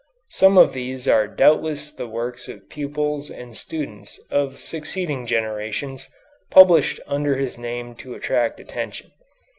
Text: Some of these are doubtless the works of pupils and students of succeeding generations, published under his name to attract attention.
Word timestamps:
Some 0.31 0.57
of 0.57 0.73
these 0.73 1.07
are 1.07 1.27
doubtless 1.27 1.91
the 1.91 2.07
works 2.07 2.47
of 2.47 2.67
pupils 2.69 3.29
and 3.29 3.55
students 3.55 4.19
of 4.31 4.57
succeeding 4.57 5.27
generations, 5.27 6.09
published 6.49 6.99
under 7.05 7.35
his 7.35 7.55
name 7.59 7.93
to 7.97 8.15
attract 8.15 8.59
attention. 8.59 9.11